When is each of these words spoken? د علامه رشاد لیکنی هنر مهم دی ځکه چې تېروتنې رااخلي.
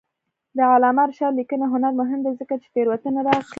د 0.57 0.59
علامه 0.73 1.03
رشاد 1.09 1.33
لیکنی 1.39 1.65
هنر 1.73 1.91
مهم 2.01 2.19
دی 2.25 2.33
ځکه 2.39 2.53
چې 2.61 2.67
تېروتنې 2.73 3.21
رااخلي. 3.27 3.49